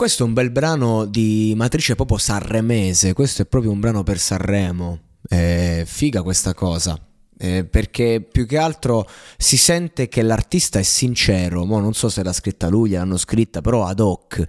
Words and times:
Questo 0.00 0.22
è 0.22 0.26
un 0.26 0.32
bel 0.32 0.50
brano 0.50 1.04
di 1.04 1.52
matrice 1.54 1.94
proprio 1.94 2.16
sanremese, 2.16 3.12
questo 3.12 3.42
è 3.42 3.44
proprio 3.44 3.70
un 3.70 3.80
brano 3.80 4.02
per 4.02 4.18
Sanremo. 4.18 4.98
È 5.20 5.82
figa 5.84 6.22
questa 6.22 6.54
cosa. 6.54 6.98
Eh, 7.38 7.66
perché 7.66 8.26
più 8.26 8.46
che 8.46 8.56
altro 8.56 9.06
si 9.36 9.58
sente 9.58 10.08
che 10.08 10.22
l'artista 10.22 10.78
è 10.78 10.82
sincero, 10.82 11.66
Mo 11.66 11.80
non 11.80 11.92
so 11.92 12.08
se 12.08 12.22
l'ha 12.22 12.32
scritta 12.32 12.68
lui, 12.68 12.92
l'hanno 12.92 13.18
scritta, 13.18 13.60
però 13.60 13.84
ad 13.84 14.00
hoc, 14.00 14.42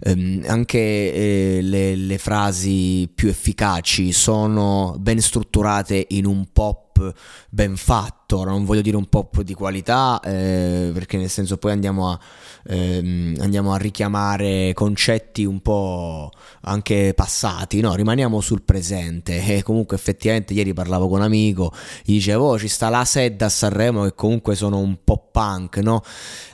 ehm, 0.00 0.42
anche 0.48 0.78
eh, 0.78 1.58
le, 1.62 1.94
le 1.94 2.18
frasi 2.18 3.08
più 3.14 3.28
efficaci 3.28 4.10
sono 4.10 4.96
ben 4.98 5.20
strutturate 5.20 6.04
in 6.10 6.26
un 6.26 6.46
pop 6.52 7.12
ben 7.48 7.76
fatto, 7.76 8.25
non 8.28 8.64
voglio 8.64 8.80
dire 8.80 8.96
un 8.96 9.06
pop 9.06 9.42
di 9.42 9.54
qualità, 9.54 10.20
eh, 10.20 10.90
perché 10.92 11.16
nel 11.16 11.30
senso 11.30 11.56
poi 11.58 11.72
andiamo 11.72 12.10
a, 12.10 12.18
ehm, 12.66 13.36
andiamo 13.40 13.72
a 13.72 13.76
richiamare 13.76 14.72
concetti 14.74 15.44
un 15.44 15.60
po' 15.60 16.30
anche 16.62 17.12
passati, 17.14 17.80
no, 17.80 17.94
rimaniamo 17.94 18.40
sul 18.40 18.62
presente 18.62 19.44
e 19.56 19.62
comunque 19.62 19.96
effettivamente 19.96 20.54
ieri 20.54 20.72
parlavo 20.72 21.08
con 21.08 21.18
un 21.18 21.24
amico, 21.24 21.72
gli 22.02 22.14
dicevo 22.14 22.50
oh, 22.50 22.58
ci 22.58 22.68
sta 22.68 22.88
la 22.88 23.04
Sed 23.04 23.40
a 23.42 23.48
Sanremo 23.48 24.02
che 24.02 24.14
comunque 24.14 24.56
sono 24.56 24.78
un 24.78 24.98
po' 25.04 25.28
punk, 25.30 25.76
no? 25.78 26.02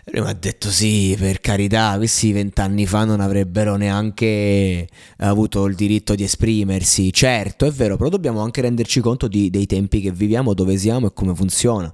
E 0.04 0.10
lui 0.12 0.22
mi 0.22 0.30
ha 0.30 0.34
detto 0.34 0.68
sì, 0.68 1.16
per 1.18 1.40
carità, 1.40 1.94
questi 1.96 2.32
vent'anni 2.32 2.86
fa 2.86 3.04
non 3.04 3.20
avrebbero 3.20 3.76
neanche 3.76 4.88
avuto 5.18 5.64
il 5.66 5.74
diritto 5.76 6.14
di 6.14 6.24
esprimersi, 6.24 7.12
certo 7.12 7.64
è 7.66 7.70
vero, 7.70 7.96
però 7.96 8.08
dobbiamo 8.10 8.40
anche 8.40 8.60
renderci 8.60 9.00
conto 9.00 9.28
di, 9.28 9.48
dei 9.48 9.66
tempi 9.66 10.00
che 10.00 10.10
viviamo, 10.10 10.54
dove 10.54 10.76
siamo 10.76 11.06
e 11.06 11.12
come 11.14 11.34
funziona 11.34 11.61
funziona. 11.62 11.92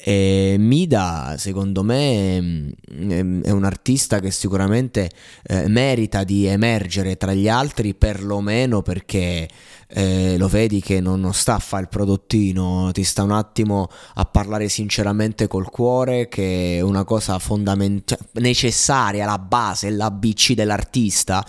E 0.00 0.54
Mida, 0.60 1.34
secondo 1.38 1.82
me, 1.82 2.40
mm, 2.40 3.42
è 3.42 3.50
un 3.50 3.64
artista 3.64 4.20
che 4.20 4.30
sicuramente 4.30 5.10
eh, 5.42 5.66
merita 5.66 6.22
di 6.22 6.46
emergere 6.46 7.16
tra 7.16 7.34
gli 7.34 7.48
altri, 7.48 7.94
perlomeno 7.94 8.80
perché 8.80 9.48
eh, 9.90 10.36
lo 10.36 10.48
vedi 10.48 10.80
che 10.80 11.00
non, 11.00 11.18
non, 11.18 11.32
sta 11.32 11.54
a 11.54 11.58
fare 11.58 11.84
il 11.84 11.88
prodottino, 11.88 12.90
ti 12.92 13.04
sta 13.04 13.22
un 13.22 13.32
attimo 13.32 13.88
a 14.14 14.24
parlare 14.26 14.68
sinceramente 14.68 15.48
col 15.48 15.70
cuore, 15.70 16.28
che 16.28 16.76
è 16.76 16.80
una 16.80 17.04
cosa 17.04 17.38
fondamentale, 17.38 18.04
cioè, 18.04 18.40
necessaria, 18.42 19.24
la 19.24 19.38
base, 19.38 19.90
l'ABC 19.90 20.52
dell'artista. 20.52 21.44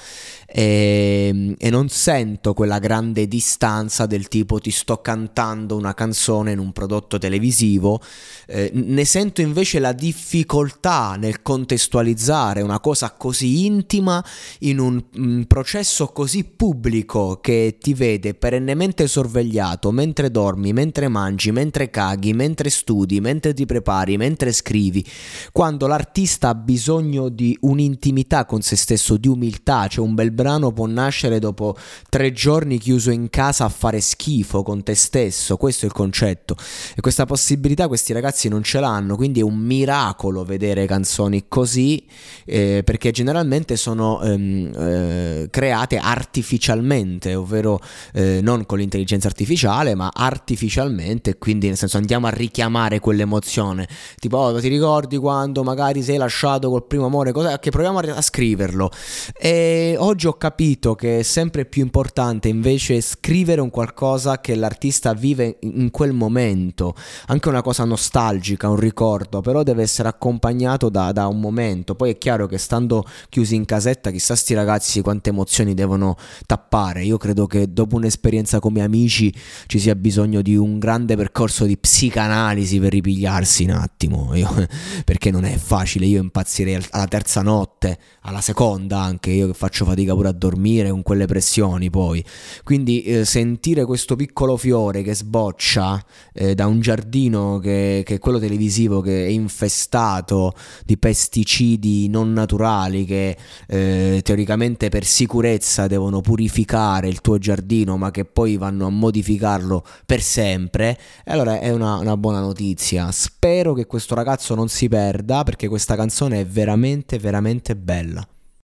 E, 0.51 1.55
e, 1.59 1.69
non 1.69 1.89
sento 1.89 2.53
quella 2.55 2.79
grande 2.79 3.27
distanza 3.27 4.07
del 4.07 4.27
tipo 4.27 4.57
ti 4.57 4.71
sto 4.71 4.99
cantando 4.99 5.75
una 5.75 5.93
canzone 5.93 6.53
in 6.53 6.57
un 6.57 6.71
prodotto 6.71 7.19
televisivo, 7.19 8.01
eh, 8.47 8.71
ne 8.73 9.05
sento 9.05 9.41
invece 9.41 9.79
la 9.79 9.93
difficoltà 9.93 11.15
nel 11.17 11.41
contestualizzare 11.41 12.61
una 12.61 12.79
cosa 12.79 13.11
così 13.11 13.65
intima 13.65 14.23
in 14.59 14.79
un, 14.79 15.03
un 15.15 15.45
processo 15.47 16.07
così 16.07 16.43
pubblico 16.43 17.39
che 17.41 17.77
ti 17.79 17.93
vede 17.93 18.33
perennemente 18.33 19.07
sorvegliato 19.07 19.91
mentre 19.91 20.31
dormi, 20.31 20.73
mentre 20.73 21.07
mangi, 21.07 21.51
mentre 21.51 21.89
caghi, 21.89 22.33
mentre 22.33 22.69
studi, 22.69 23.19
mentre 23.19 23.53
ti 23.53 23.65
prepari, 23.65 24.17
mentre 24.17 24.51
scrivi, 24.51 25.05
quando 25.51 25.87
l'artista 25.87 26.49
ha 26.49 26.55
bisogno 26.55 27.29
di 27.29 27.57
un'intimità 27.61 28.45
con 28.45 28.61
se 28.61 28.75
stesso, 28.75 29.17
di 29.17 29.27
umiltà, 29.27 29.87
cioè 29.87 30.05
un 30.05 30.15
bel 30.15 30.31
brano 30.31 30.71
può 30.71 30.85
nascere 30.85 31.39
dopo 31.39 31.75
tre 32.09 32.31
giorni 32.31 32.77
chiuso 32.77 33.11
in 33.11 33.29
casa 33.29 33.65
a 33.65 33.69
fare 33.69 33.99
schifo 34.01 34.63
con 34.63 34.83
te 34.83 34.95
stesso, 34.95 35.57
questo 35.57 35.85
è 35.85 35.87
il 35.87 35.93
concetto. 35.93 36.55
E 36.95 37.01
questa 37.01 37.25
possibilità 37.25 37.87
questi 37.87 38.13
ragazzi 38.13 38.28
non 38.49 38.63
ce 38.63 38.79
l'hanno, 38.79 39.15
quindi 39.15 39.39
è 39.39 39.43
un 39.43 39.57
miracolo 39.57 40.43
vedere 40.43 40.85
canzoni 40.85 41.45
così, 41.47 42.05
eh, 42.45 42.81
perché 42.83 43.11
generalmente 43.11 43.75
sono 43.75 44.21
ehm, 44.21 44.71
eh, 44.75 45.47
create 45.49 45.97
artificialmente, 45.97 47.35
ovvero 47.35 47.79
eh, 48.13 48.39
non 48.41 48.65
con 48.65 48.77
l'intelligenza 48.77 49.27
artificiale, 49.27 49.95
ma 49.95 50.11
artificialmente, 50.13 51.37
quindi 51.37 51.67
nel 51.67 51.77
senso 51.77 51.97
andiamo 51.97 52.27
a 52.27 52.31
richiamare 52.31 52.99
quell'emozione. 52.99 53.87
Tipo, 54.19 54.37
oh, 54.37 54.59
ti 54.59 54.67
ricordi 54.67 55.17
quando 55.17 55.63
magari 55.63 56.01
sei 56.03 56.17
lasciato 56.17 56.69
col 56.69 56.85
primo 56.85 57.05
amore, 57.05 57.31
cosa, 57.31 57.59
che 57.59 57.71
proviamo 57.71 57.99
a 57.99 58.21
scriverlo. 58.21 58.89
E 59.37 59.95
oggi 59.97 60.27
ho 60.27 60.33
capito 60.33 60.95
che 60.95 61.19
è 61.19 61.23
sempre 61.23 61.65
più 61.65 61.81
importante 61.81 62.47
invece 62.47 63.01
scrivere 63.01 63.61
un 63.61 63.69
qualcosa 63.69 64.41
che 64.41 64.55
l'artista 64.55 65.13
vive 65.13 65.57
in 65.61 65.91
quel 65.91 66.13
momento, 66.13 66.95
anche 67.27 67.49
una 67.49 67.61
cosa 67.61 67.83
nostalgica, 67.85 68.18
un 68.67 68.75
ricordo, 68.75 69.41
però 69.41 69.63
deve 69.63 69.83
essere 69.83 70.09
accompagnato 70.09 70.89
da, 70.89 71.11
da 71.11 71.27
un 71.27 71.39
momento. 71.39 71.95
Poi 71.95 72.11
è 72.11 72.17
chiaro 72.17 72.47
che 72.47 72.57
stando 72.57 73.05
chiusi 73.29 73.55
in 73.55 73.65
casetta, 73.65 74.11
chissà 74.11 74.35
sti 74.35 74.53
ragazzi 74.53 75.01
quante 75.01 75.29
emozioni 75.29 75.73
devono 75.73 76.17
tappare. 76.45 77.03
Io 77.03 77.17
credo 77.17 77.47
che 77.47 77.71
dopo 77.71 77.95
un'esperienza 77.95 78.59
come 78.59 78.81
amici 78.81 79.33
ci 79.67 79.79
sia 79.79 79.95
bisogno 79.95 80.41
di 80.41 80.55
un 80.55 80.79
grande 80.79 81.15
percorso 81.15 81.65
di 81.65 81.77
psicanalisi 81.77 82.79
per 82.79 82.91
ripigliarsi 82.91 83.63
un 83.63 83.71
attimo, 83.71 84.35
io, 84.35 84.49
perché 85.05 85.31
non 85.31 85.45
è 85.45 85.55
facile, 85.57 86.05
io 86.05 86.21
impazzirei 86.21 86.77
alla 86.91 87.07
terza 87.07 87.41
notte, 87.41 87.97
alla 88.21 88.41
seconda 88.41 88.99
anche, 88.99 89.31
io 89.31 89.47
che 89.47 89.53
faccio 89.53 89.85
fatica 89.85 90.13
pure 90.13 90.29
a 90.29 90.33
dormire 90.33 90.89
con 90.89 91.01
quelle 91.03 91.25
pressioni 91.25 91.89
poi. 91.89 92.23
Quindi 92.63 93.03
eh, 93.03 93.25
sentire 93.25 93.85
questo 93.85 94.15
piccolo 94.15 94.57
fiore 94.57 95.01
che 95.01 95.15
sboccia 95.15 96.03
eh, 96.33 96.55
da 96.55 96.67
un 96.67 96.79
giardino 96.79 97.59
che, 97.59 98.03
che, 98.09 98.15
è 98.15 98.19
quello 98.19 98.39
televisivo 98.39 99.01
che 99.01 99.25
è 99.25 99.29
infestato 99.29 100.53
di 100.83 100.97
pesticidi 100.97 102.07
non 102.09 102.33
naturali 102.33 103.05
che 103.05 103.37
eh, 103.67 104.21
teoricamente 104.23 104.89
per 104.89 105.05
sicurezza 105.05 105.85
devono 105.85 106.21
purificare 106.21 107.07
il 107.07 107.21
tuo 107.21 107.37
giardino 107.37 107.97
ma 107.97 108.09
che 108.09 108.25
poi 108.25 108.57
vanno 108.57 108.87
a 108.87 108.89
modificarlo 108.89 109.85
per 110.07 110.21
sempre, 110.21 110.97
allora 111.25 111.59
è 111.59 111.69
una, 111.71 111.97
una 111.97 112.17
buona 112.17 112.39
notizia. 112.39 113.11
Spero 113.11 113.73
che 113.73 113.85
questo 113.85 114.15
ragazzo 114.15 114.55
non 114.55 114.69
si 114.69 114.87
perda 114.87 115.43
perché 115.43 115.67
questa 115.67 115.95
canzone 115.95 116.41
è 116.41 116.45
veramente 116.45 117.19
veramente 117.19 117.75
bella. 117.75 118.27